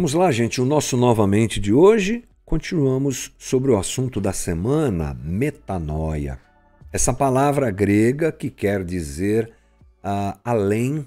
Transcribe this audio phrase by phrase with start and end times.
[0.00, 0.62] Vamos lá, gente.
[0.62, 6.38] O nosso novamente de hoje, continuamos sobre o assunto da semana, metanoia.
[6.90, 9.52] Essa palavra grega que quer dizer
[10.02, 11.06] uh, além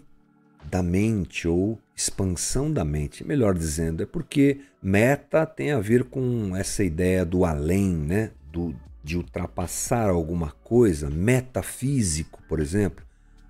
[0.65, 6.55] da mente ou expansão da mente, melhor dizendo, é porque meta tem a ver com
[6.55, 8.29] essa ideia do além, né?
[8.51, 13.03] Do, de ultrapassar alguma coisa, metafísico, por exemplo,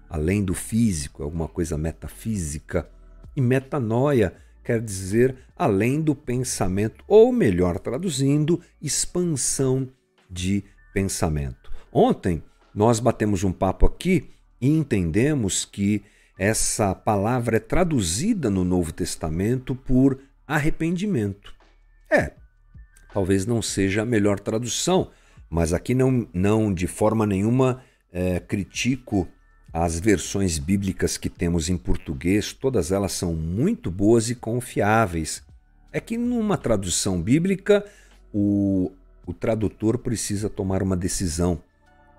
[0.10, 2.88] além do físico, alguma coisa metafísica.
[3.36, 9.88] E metanoia quer dizer além do pensamento, ou melhor traduzindo, expansão
[10.30, 10.64] de
[10.94, 11.72] pensamento.
[11.92, 16.04] Ontem nós batemos um papo aqui e entendemos que
[16.38, 21.54] essa palavra é traduzida no Novo Testamento por arrependimento.
[22.12, 22.32] É,
[23.14, 25.12] talvez não seja a melhor tradução,
[25.50, 29.28] mas aqui não, não de forma nenhuma é, critico
[29.74, 35.42] as versões bíblicas que temos em português, todas elas são muito boas e confiáveis.
[35.92, 37.84] É que numa tradução bíblica,
[38.32, 38.92] o,
[39.26, 41.60] o tradutor precisa tomar uma decisão.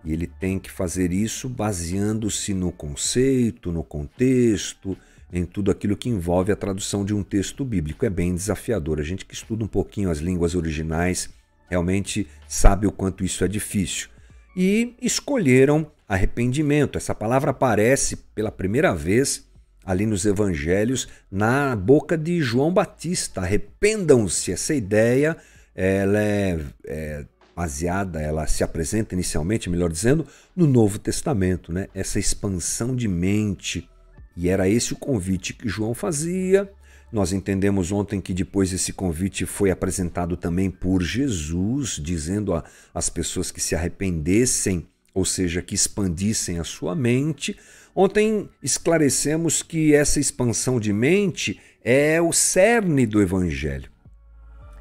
[0.05, 4.99] E ele tem que fazer isso baseando-se no conceito, no contexto,
[5.33, 8.05] em tudo aquilo que envolve a tradução de um texto bíblico.
[8.05, 8.99] É bem desafiador.
[8.99, 11.31] A gente que estuda um pouquinho as línguas originais
[11.71, 14.09] realmente sabe o quanto isso é difícil.
[14.57, 16.97] E escolheram arrependimento.
[16.97, 19.47] Essa palavra aparece pela primeira vez
[19.85, 23.41] ali nos evangelhos na boca de João Batista.
[23.41, 24.53] Arrependam-se.
[24.53, 25.37] Essa ideia
[25.75, 31.89] ela é, é, baseada, ela se apresenta inicialmente, melhor dizendo, no Novo Testamento, né?
[31.95, 33.89] Essa expansão de mente.
[34.37, 36.71] E era esse o convite que João fazia.
[37.15, 42.61] Nós entendemos ontem que depois esse convite foi apresentado também por Jesus, dizendo
[42.93, 47.57] às pessoas que se arrependessem ou seja, que expandissem a sua mente.
[47.95, 53.89] Ontem esclarecemos que essa expansão de mente é o cerne do Evangelho.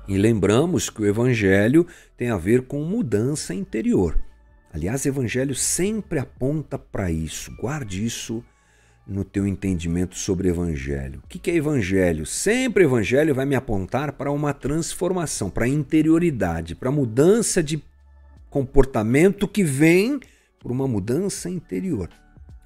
[0.07, 1.85] E lembramos que o Evangelho
[2.17, 4.17] tem a ver com mudança interior.
[4.73, 7.55] Aliás, o Evangelho sempre aponta para isso.
[7.57, 8.44] Guarde isso
[9.05, 11.21] no teu entendimento sobre Evangelho.
[11.23, 12.25] O que é Evangelho?
[12.25, 17.83] Sempre Evangelho vai me apontar para uma transformação, para interioridade, para mudança de
[18.49, 20.19] comportamento que vem
[20.59, 22.09] por uma mudança interior.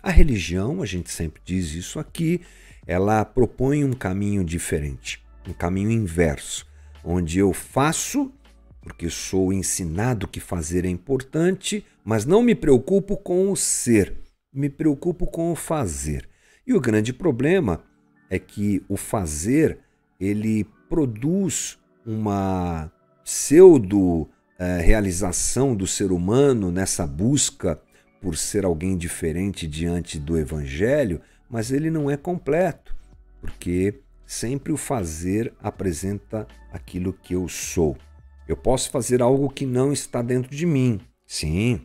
[0.04, 2.42] A religião, a gente sempre diz isso aqui,
[2.86, 6.68] ela propõe um caminho diferente, um caminho inverso,
[7.04, 8.32] onde eu faço
[8.88, 14.16] porque sou ensinado que fazer é importante, mas não me preocupo com o ser,
[14.58, 16.28] me preocupo com o fazer.
[16.66, 17.84] E o grande problema
[18.30, 19.80] é que o fazer
[20.20, 22.92] ele produz uma
[23.24, 27.80] pseudo eh, realização do ser humano nessa busca
[28.20, 32.96] por ser alguém diferente diante do evangelho, mas ele não é completo,
[33.40, 37.96] porque sempre o fazer apresenta aquilo que eu sou.
[38.48, 41.00] Eu posso fazer algo que não está dentro de mim.
[41.26, 41.82] Sim.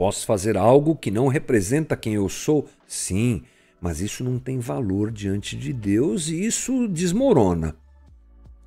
[0.00, 2.66] Posso fazer algo que não representa quem eu sou.
[2.86, 3.42] Sim.
[3.78, 7.76] Mas isso não tem valor diante de Deus e isso desmorona.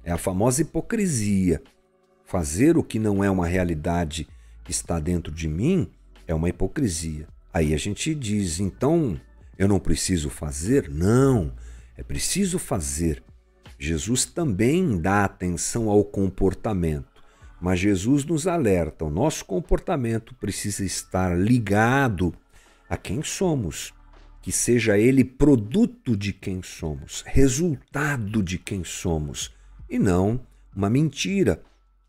[0.03, 1.59] É a famosa hipocrisia.
[2.23, 4.27] Fazer o que não é uma realidade
[4.63, 5.89] que está dentro de mim
[6.27, 7.27] é uma hipocrisia.
[7.51, 9.19] Aí a gente diz, então
[9.57, 10.88] eu não preciso fazer?
[10.88, 11.51] Não,
[11.97, 13.23] é preciso fazer.
[13.79, 17.12] Jesus também dá atenção ao comportamento,
[17.63, 22.35] mas Jesus nos alerta: o nosso comportamento precisa estar ligado
[22.90, 23.94] a quem somos,
[24.41, 29.51] que seja ele produto de quem somos, resultado de quem somos,
[29.90, 30.40] e não
[30.75, 31.63] uma mentira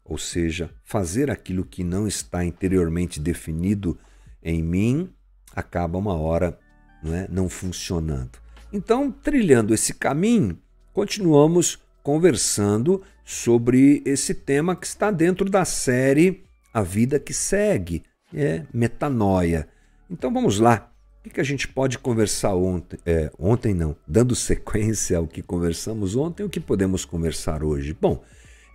[0.05, 3.99] ou seja, fazer aquilo que não está interiormente definido
[4.43, 5.09] em mim,
[5.57, 6.59] acaba uma hora
[7.03, 8.39] não, é, não funcionando.
[8.71, 10.59] Então, trilhando esse caminho,
[10.93, 18.65] continuamos conversando sobre esse tema que está dentro da série A Vida que Segue, é
[18.73, 19.67] metanoia.
[20.11, 20.93] Então vamos lá.
[21.25, 22.99] O que a gente pode conversar ontem?
[23.07, 27.97] É, ontem não, dando sequência ao que conversamos ontem, o que podemos conversar hoje?
[27.99, 28.23] Bom,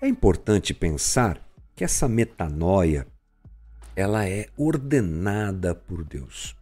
[0.01, 1.39] é importante pensar
[1.75, 3.05] que essa metanoia
[3.95, 6.55] ela é ordenada por Deus.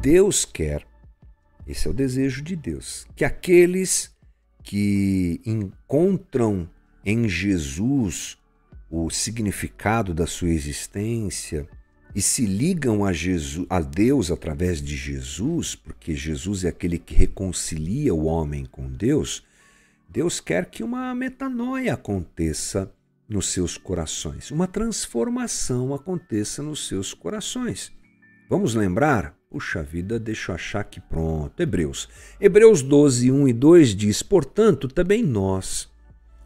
[0.00, 0.86] Deus quer,
[1.66, 4.13] esse é o desejo de Deus, que aqueles
[4.64, 6.68] que encontram
[7.04, 8.38] em Jesus
[8.90, 11.68] o significado da sua existência
[12.14, 17.14] e se ligam a, Jesus, a Deus através de Jesus, porque Jesus é aquele que
[17.14, 19.44] reconcilia o homem com Deus,
[20.08, 22.90] Deus quer que uma metanoia aconteça
[23.28, 27.92] nos seus corações, uma transformação aconteça nos seus corações.
[28.48, 31.62] Vamos lembrar Puxa vida, deixa eu achar que pronto.
[31.62, 32.08] Hebreus.
[32.40, 35.88] Hebreus 12, 1 e 2 diz: Portanto, também nós,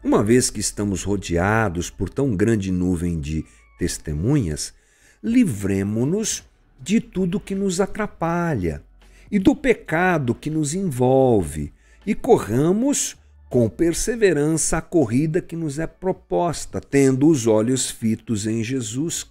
[0.03, 3.43] uma vez que estamos rodeados por tão grande nuvem de
[3.79, 4.75] testemunhas,
[5.23, 6.43] livremo-nos
[6.79, 8.83] de tudo que nos atrapalha
[9.31, 11.73] e do pecado que nos envolve
[12.05, 13.17] e corramos
[13.49, 19.25] com perseverança a corrida que nos é proposta, tendo os olhos fitos em Jesus,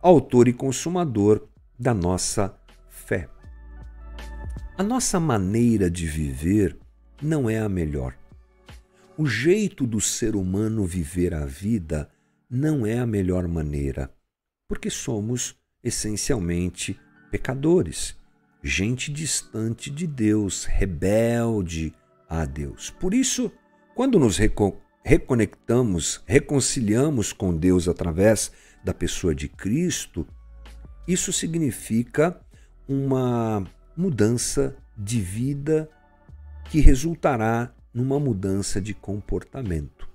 [0.00, 1.42] autor e consumador
[1.76, 2.54] da nossa.
[4.78, 6.76] A nossa maneira de viver
[7.22, 8.14] não é a melhor.
[9.16, 12.10] O jeito do ser humano viver a vida
[12.50, 14.14] não é a melhor maneira,
[14.68, 17.00] porque somos essencialmente
[17.30, 18.18] pecadores,
[18.62, 21.94] gente distante de Deus, rebelde
[22.28, 22.90] a Deus.
[22.90, 23.50] Por isso,
[23.94, 24.38] quando nos
[25.02, 28.52] reconectamos, reconciliamos com Deus através
[28.84, 30.26] da pessoa de Cristo,
[31.08, 32.38] isso significa
[32.86, 33.66] uma
[33.96, 35.88] mudança de vida
[36.70, 40.08] que resultará numa mudança de comportamento.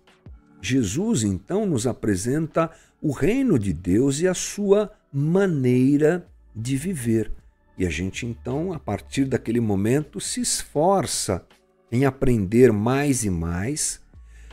[0.62, 2.70] Jesus então nos apresenta
[3.02, 7.32] o reino de Deus e a sua maneira de viver.
[7.78, 11.44] E a gente então, a partir daquele momento, se esforça
[11.92, 14.00] em aprender mais e mais.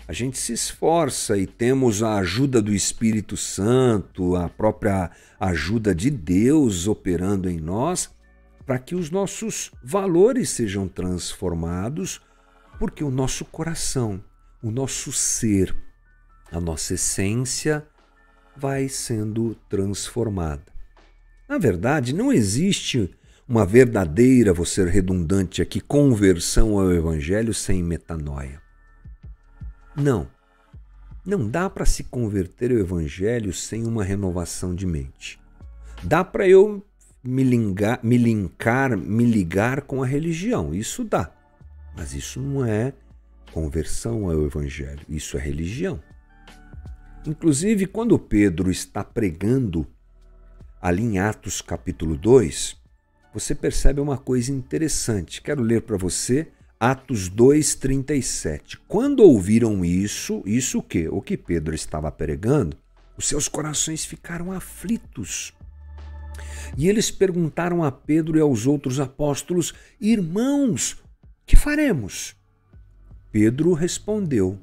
[0.07, 6.09] A gente se esforça e temos a ajuda do Espírito Santo, a própria ajuda de
[6.09, 8.11] Deus operando em nós,
[8.69, 12.21] para que os nossos valores sejam transformados,
[12.79, 14.23] porque o nosso coração,
[14.63, 15.75] o nosso ser,
[16.53, 17.83] a nossa essência
[18.55, 20.71] vai sendo transformada.
[21.49, 23.11] Na verdade, não existe
[23.49, 28.61] uma verdadeira, vou ser redundante aqui, conversão ao Evangelho sem metanoia.
[29.97, 30.29] Não.
[31.25, 35.41] Não dá para se converter ao Evangelho sem uma renovação de mente.
[36.05, 36.85] Dá para eu
[37.29, 40.75] me, lingar, me linkar, me ligar com a religião.
[40.75, 41.31] Isso dá.
[41.95, 42.93] Mas isso não é
[43.53, 45.01] conversão ao Evangelho.
[45.09, 46.01] Isso é religião.
[47.27, 49.87] Inclusive, quando Pedro está pregando
[50.81, 52.77] ali em Atos capítulo 2,
[53.35, 55.43] você percebe uma coisa interessante.
[55.43, 56.49] Quero ler para você
[56.81, 58.79] Atos 2:37.
[58.89, 61.09] Quando ouviram isso, isso o quê?
[61.11, 62.77] O que Pedro estava pregando,
[63.19, 65.53] os seus corações ficaram aflitos.
[66.77, 71.03] E eles perguntaram a Pedro e aos outros apóstolos: Irmãos,
[71.47, 72.37] que faremos?
[73.31, 74.59] Pedro respondeu: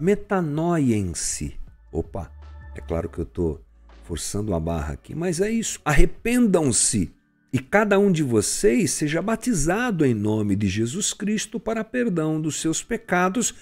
[0.00, 1.58] Metanoiem-se.
[1.90, 2.30] Opa,
[2.74, 3.60] é claro que eu estou
[4.04, 5.80] forçando a barra aqui, mas é isso.
[5.84, 7.12] Arrependam-se
[7.52, 12.60] e cada um de vocês seja batizado em nome de Jesus Cristo para perdão dos
[12.60, 13.54] seus pecados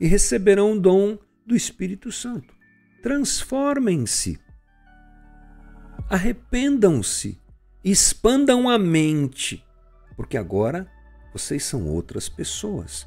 [0.00, 2.52] e receberão o dom do Espírito Santo.
[3.02, 4.38] Transformem-se,
[6.08, 7.40] arrependam-se,
[7.84, 9.64] expandam a mente,
[10.16, 10.86] porque agora
[11.32, 13.06] vocês são outras pessoas.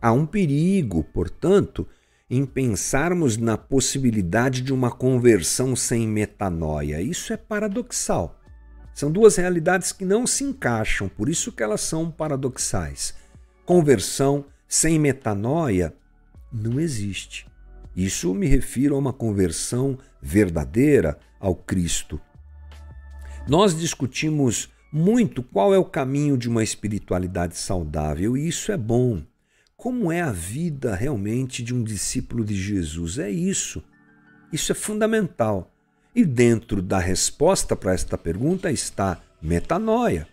[0.00, 1.86] Há um perigo, portanto,
[2.28, 7.00] em pensarmos na possibilidade de uma conversão sem metanoia.
[7.00, 8.40] Isso é paradoxal.
[8.92, 13.14] São duas realidades que não se encaixam, por isso que elas são paradoxais.
[13.64, 15.94] Conversão sem metanoia
[16.52, 17.46] não existe.
[17.94, 22.20] Isso me refiro a uma conversão verdadeira ao Cristo.
[23.48, 29.20] Nós discutimos muito qual é o caminho de uma espiritualidade saudável, e isso é bom.
[29.76, 33.18] Como é a vida realmente de um discípulo de Jesus?
[33.18, 33.82] É isso.
[34.52, 35.74] Isso é fundamental.
[36.14, 40.28] E dentro da resposta para esta pergunta está metanoia,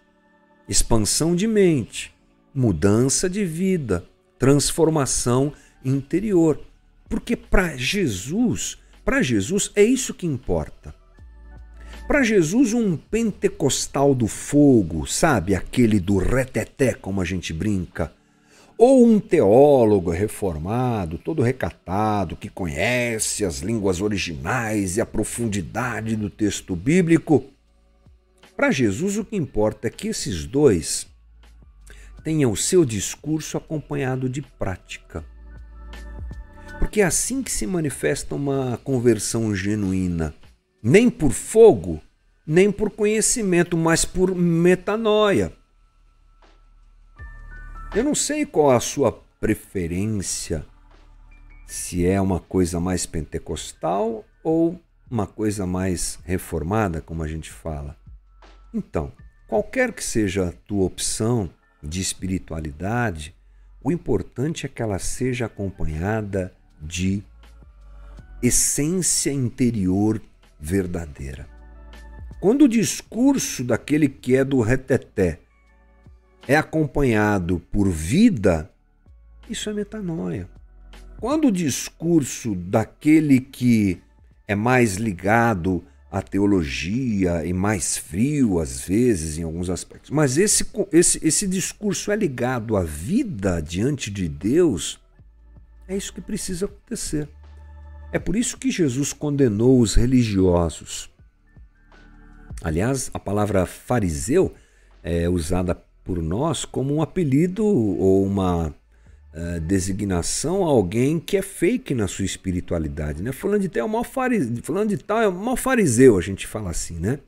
[0.67, 2.13] expansão de mente,
[2.53, 4.05] mudança de vida,
[4.37, 5.51] transformação
[5.83, 6.61] interior.
[7.07, 10.98] Porque para Jesus, para Jesus é isso que importa.
[12.09, 18.11] Para Jesus, um pentecostal do fogo, sabe, aquele do reteté, como a gente brinca,
[18.75, 26.31] ou um teólogo reformado, todo recatado, que conhece as línguas originais e a profundidade do
[26.31, 27.45] texto bíblico.
[28.57, 31.05] Para Jesus, o que importa é que esses dois
[32.23, 35.23] tenham o seu discurso acompanhado de prática.
[36.79, 40.33] Porque é assim que se manifesta uma conversão genuína.
[40.81, 42.01] Nem por fogo,
[42.45, 45.53] nem por conhecimento, mas por metanoia.
[47.95, 50.65] Eu não sei qual a sua preferência,
[51.65, 57.97] se é uma coisa mais pentecostal ou uma coisa mais reformada, como a gente fala.
[58.73, 59.11] Então,
[59.47, 61.49] qualquer que seja a tua opção
[61.81, 63.35] de espiritualidade,
[63.81, 67.23] o importante é que ela seja acompanhada de
[68.41, 70.21] essência interior
[70.59, 71.47] verdadeira.
[72.39, 75.39] Quando o discurso daquele que é do reteté
[76.47, 78.71] é acompanhado por vida,
[79.49, 80.49] isso é metanoia.
[81.19, 84.01] Quando o discurso daquele que
[84.47, 90.65] é mais ligado à teologia e mais frio, às vezes, em alguns aspectos, mas esse,
[90.91, 94.99] esse, esse discurso é ligado à vida diante de Deus,
[95.87, 97.27] é isso que precisa acontecer.
[98.11, 101.09] É por isso que Jesus condenou os religiosos.
[102.61, 104.53] Aliás, a palavra fariseu
[105.03, 111.41] é usada por nós como um apelido ou uma uh, designação a alguém que é
[111.41, 113.21] fake na sua espiritualidade.
[113.21, 113.31] Né?
[113.31, 116.47] Falando de tal é um fariseu, falando de tal é um mal fariseu, a gente
[116.47, 117.19] fala assim, né?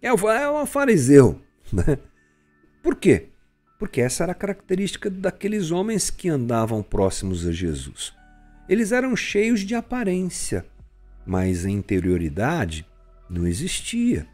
[0.00, 1.40] É, é um fariseu.
[1.72, 1.96] Né?
[2.82, 3.28] Por quê?
[3.78, 8.12] Porque essa era a característica daqueles homens que andavam próximos a Jesus.
[8.72, 10.64] Eles eram cheios de aparência,
[11.26, 12.86] mas a interioridade
[13.28, 14.26] não existia.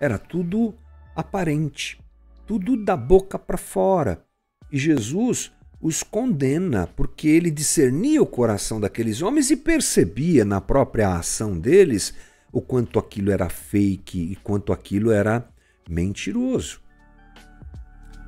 [0.00, 0.74] Era tudo
[1.14, 2.00] aparente,
[2.46, 4.24] tudo da boca para fora.
[4.72, 11.14] E Jesus os condena porque ele discernia o coração daqueles homens e percebia na própria
[11.14, 12.14] ação deles
[12.50, 15.46] o quanto aquilo era fake e quanto aquilo era
[15.86, 16.80] mentiroso.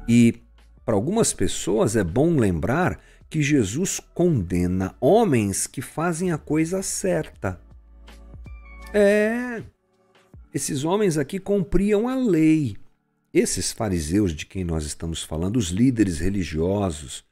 [0.07, 0.43] E
[0.85, 3.01] para algumas pessoas é bom lembrar
[3.35, 7.61] que Jesus condena homens que fazem a coisa certa.
[8.93, 9.61] É,
[10.55, 12.77] esses homens aqui cumpriam a lei.
[13.33, 17.25] Esses fariseus de quem nós estamos falando, os líderes religiosos,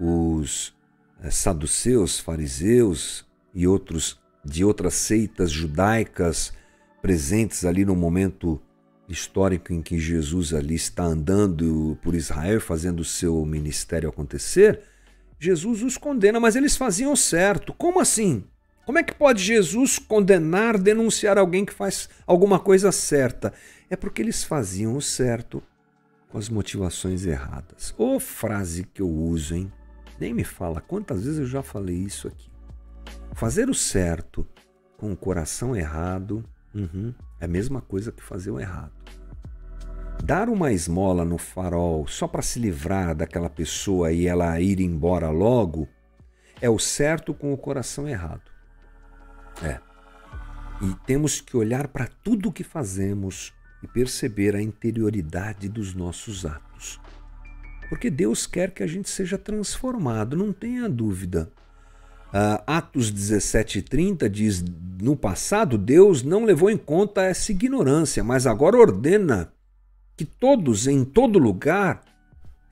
[0.00, 0.74] os
[1.20, 6.54] é, saduceus, fariseus e outros de outras seitas judaicas
[7.02, 8.58] presentes ali no momento
[9.06, 14.80] histórico em que Jesus ali está andando por Israel fazendo o seu ministério acontecer,
[15.38, 17.72] Jesus os condena, mas eles faziam certo.
[17.72, 18.44] Como assim?
[18.84, 23.52] Como é que pode Jesus condenar, denunciar alguém que faz alguma coisa certa?
[23.90, 25.62] É porque eles faziam o certo
[26.30, 27.94] com as motivações erradas.
[27.98, 29.72] Ô oh, frase que eu uso, hein?
[30.18, 32.50] Nem me fala quantas vezes eu já falei isso aqui.
[33.34, 34.46] Fazer o certo
[34.96, 38.92] com o coração errado uhum, é a mesma coisa que fazer o errado.
[40.22, 45.30] Dar uma esmola no farol só para se livrar daquela pessoa e ela ir embora
[45.30, 45.88] logo
[46.60, 48.50] é o certo com o coração errado.
[49.62, 49.80] É.
[50.82, 56.44] E temos que olhar para tudo o que fazemos e perceber a interioridade dos nossos
[56.44, 57.00] atos.
[57.88, 61.50] Porque Deus quer que a gente seja transformado, não tenha dúvida.
[62.28, 64.62] Uh, Atos 17,30 diz:
[65.00, 69.50] No passado, Deus não levou em conta essa ignorância, mas agora ordena
[70.18, 72.02] que todos em todo lugar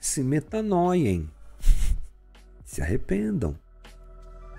[0.00, 1.30] se metanoiem,
[2.66, 3.56] se arrependam.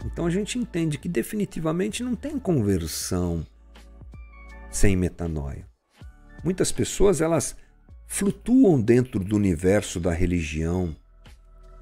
[0.05, 3.45] Então a gente entende que definitivamente não tem conversão
[4.71, 5.67] sem metanoia.
[6.45, 7.57] Muitas pessoas elas
[8.05, 10.95] flutuam dentro do universo da religião.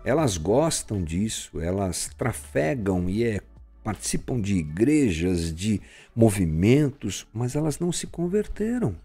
[0.04, 3.42] Elas gostam disso, elas trafegam e é,
[3.84, 5.80] participam de igrejas, de
[6.16, 9.05] movimentos, mas elas não se converteram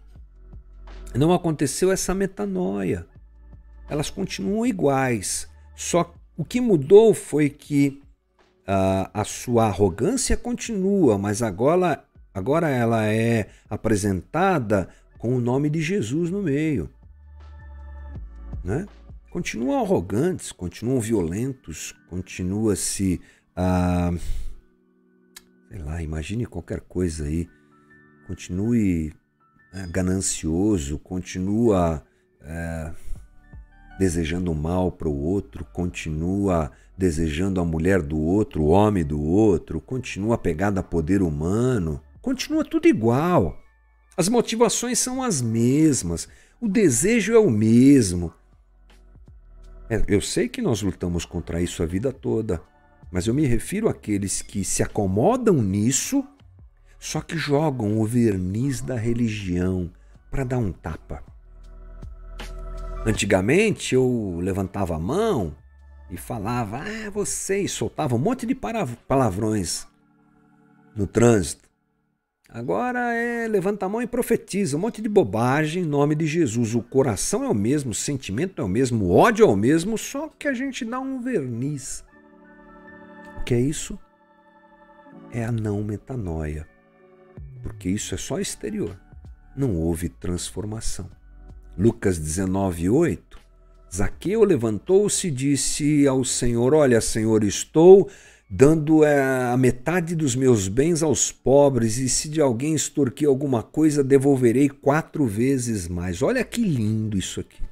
[1.13, 3.05] não aconteceu essa metanoia.
[3.89, 5.49] Elas continuam iguais.
[5.75, 8.01] Só o que mudou foi que
[8.61, 12.03] uh, a sua arrogância continua, mas agora,
[12.33, 16.89] agora ela é apresentada com o nome de Jesus no meio.
[18.63, 18.87] Né?
[19.29, 23.21] Continuam arrogantes, continuam violentos, continua se.
[23.55, 24.17] Uh,
[25.69, 27.49] sei lá, imagine qualquer coisa aí.
[28.27, 29.13] Continue
[29.73, 32.03] é, ganancioso, continua
[32.41, 32.91] é,
[33.97, 39.79] desejando mal para o outro, continua desejando a mulher do outro, o homem do outro,
[39.79, 43.57] continua pegado a poder humano, continua tudo igual.
[44.15, 46.27] As motivações são as mesmas,
[46.59, 48.33] o desejo é o mesmo.
[49.89, 52.61] É, eu sei que nós lutamos contra isso a vida toda,
[53.11, 56.25] mas eu me refiro àqueles que se acomodam nisso
[57.01, 59.91] só que jogam o verniz da religião
[60.29, 61.23] para dar um tapa.
[63.03, 65.55] Antigamente eu levantava a mão
[66.11, 69.87] e falava, ah, vocês, soltava um monte de palavrões
[70.95, 71.67] no trânsito.
[72.47, 76.75] Agora é levanta a mão e profetiza um monte de bobagem em nome de Jesus.
[76.75, 79.97] O coração é o mesmo, o sentimento é o mesmo, o ódio é o mesmo,
[79.97, 82.05] só que a gente dá um verniz.
[83.39, 83.97] O que é isso?
[85.31, 86.69] É a não metanoia
[87.61, 88.99] porque isso é só exterior.
[89.55, 91.09] Não houve transformação.
[91.77, 93.39] Lucas 19, 8.
[93.93, 98.09] Zaqueu levantou-se e disse ao Senhor: Olha, Senhor, estou
[98.49, 103.63] dando é, a metade dos meus bens aos pobres, e se de alguém extorquir alguma
[103.63, 106.21] coisa, devolverei quatro vezes mais.
[106.21, 107.63] Olha que lindo isso aqui.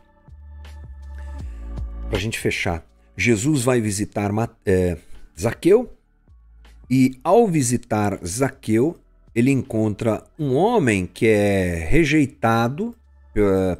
[2.07, 4.31] Para a gente fechar, Jesus vai visitar
[4.65, 4.97] é,
[5.39, 5.93] Zaqueu,
[6.89, 8.97] e ao visitar Zaqueu,
[9.39, 12.95] ele encontra um homem que é rejeitado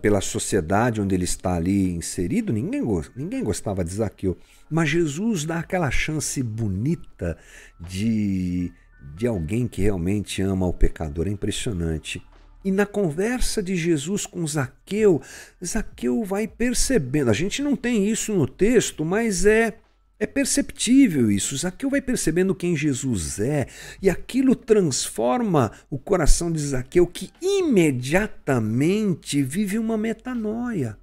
[0.01, 2.82] pela sociedade onde ele está ali inserido, ninguém,
[3.16, 4.38] ninguém gostava de Zaqueu.
[4.70, 7.38] Mas Jesus dá aquela chance bonita
[7.80, 8.72] de,
[9.16, 11.28] de alguém que realmente ama o pecador.
[11.28, 12.24] É impressionante.
[12.63, 15.22] E na conversa de Jesus com Zaqueu,
[15.63, 17.30] Zaqueu vai percebendo.
[17.30, 19.78] A gente não tem isso no texto, mas é
[20.20, 21.56] é perceptível isso.
[21.56, 23.68] Zaqueu vai percebendo quem Jesus é
[24.02, 30.98] e aquilo transforma o coração de Zaqueu, que imediatamente vive uma metanoia.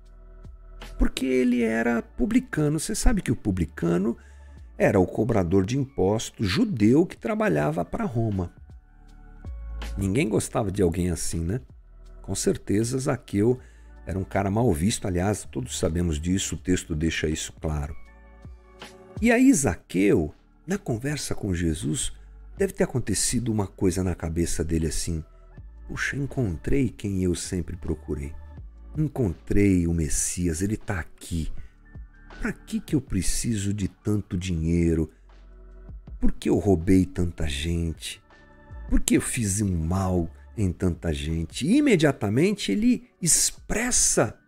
[0.99, 2.79] Porque ele era publicano.
[2.79, 4.17] Você sabe que o publicano
[4.77, 8.53] era o cobrador de impostos judeu que trabalhava para Roma.
[9.97, 11.61] Ninguém gostava de alguém assim, né?
[12.21, 13.59] Com certeza Zaqueu
[14.07, 17.97] era um cara mal visto, aliás, todos sabemos disso, o texto deixa isso claro.
[19.21, 20.35] E aí, Zaqueu,
[20.67, 22.13] na conversa com Jesus,
[22.59, 25.25] deve ter acontecido uma coisa na cabeça dele assim:
[25.89, 28.35] Puxa, encontrei quem eu sempre procurei.
[28.95, 31.51] Encontrei o Messias, ele está aqui.
[32.43, 35.11] Para que, que eu preciso de tanto dinheiro?
[36.21, 38.23] Por que eu roubei tanta gente?
[38.91, 41.67] Por que eu fiz um mal em tanta gente?
[41.67, 44.39] E imediatamente ele expressa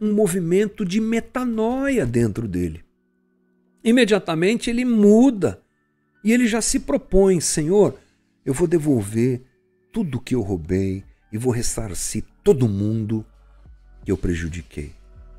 [0.00, 2.83] um movimento de metanoia dentro dele
[3.84, 5.60] imediatamente ele muda
[6.24, 7.98] e ele já se propõe: Senhor,
[8.44, 9.42] eu vou devolver
[9.92, 13.24] tudo que eu roubei e vou ressarcir todo mundo
[14.04, 14.92] que eu prejudiquei.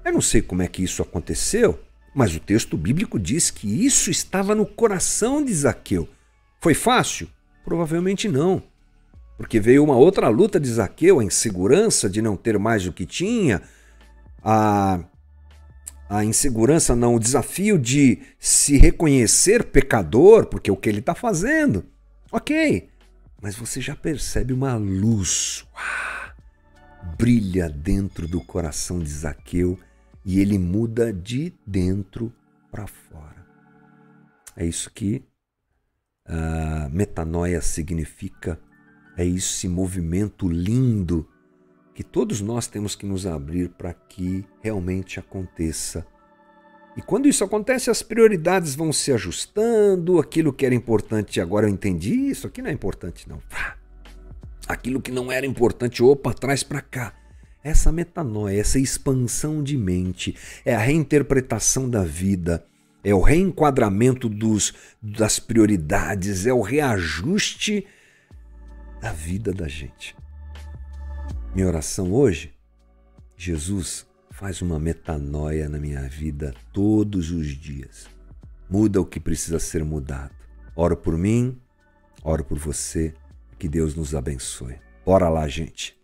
[0.04, 1.80] Eu não sei como é que isso aconteceu,
[2.14, 6.08] mas o texto bíblico diz que isso estava no coração de Zaqueu.
[6.62, 7.28] Foi fácil?
[7.64, 8.62] Provavelmente não.
[9.38, 13.06] Porque veio uma outra luta de Zaqueu, a insegurança de não ter mais o que
[13.06, 13.62] tinha,
[14.42, 15.04] a
[16.10, 21.16] a insegurança, não, o desafio de se reconhecer pecador, porque é o que ele está
[21.16, 21.86] fazendo.
[22.32, 22.90] Ok,
[23.42, 25.66] mas você já percebe uma luz,
[27.18, 29.80] brilha dentro do coração de Zaqueu
[30.24, 32.34] e ele muda de dentro
[32.72, 33.46] para fora.
[34.56, 35.24] É isso que
[36.26, 38.60] a metanoia significa,
[39.16, 41.28] é esse movimento lindo
[41.96, 46.06] que todos nós temos que nos abrir para que realmente aconteça.
[46.98, 51.70] E quando isso acontece, as prioridades vão se ajustando, aquilo que era importante agora eu
[51.70, 53.42] entendi, isso aqui não é importante não.
[54.68, 57.14] Aquilo que não era importante, opa, traz para cá.
[57.64, 62.66] Essa metanoia, essa expansão de mente, é a reinterpretação da vida,
[63.04, 67.88] é o reenquadramento dos, das prioridades, é o reajuste
[69.02, 70.16] da vida da gente.
[71.56, 72.54] Minha oração hoje,
[73.38, 78.08] Jesus faz uma metanoia na minha vida todos os dias.
[78.70, 80.36] Muda o que precisa ser mudado.
[80.76, 81.58] Oro por mim,
[82.22, 83.14] oro por você,
[83.58, 84.76] que Deus nos abençoe.
[85.06, 85.98] Bora lá, gente.